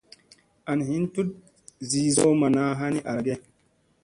An 0.71 0.79
hin 0.87 1.03
tut 1.17 1.29
zii 1.89 2.09
zolo 2.15 2.33
manna 2.41 2.63
ha 2.79 2.85
ni 2.93 2.99
ara 3.09 3.21
ge. 3.27 3.35